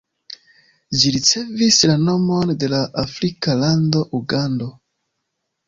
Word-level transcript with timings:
Ĝi 1.01 1.11
ricevis 1.15 1.77
la 1.91 1.99
nomon 2.07 2.55
de 2.65 2.71
la 2.73 2.81
afrika 3.05 3.59
lando 3.63 4.05
Ugando. 4.23 4.73